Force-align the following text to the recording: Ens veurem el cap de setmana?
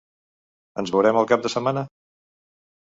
Ens 0.83 0.95
veurem 0.95 1.21
el 1.23 1.29
cap 1.35 1.45
de 1.45 1.55
setmana? 1.57 1.87